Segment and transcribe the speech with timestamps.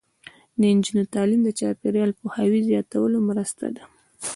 [0.59, 3.83] د نجونو تعلیم د چاپیریال پوهاوي زیاتولو مرسته ده.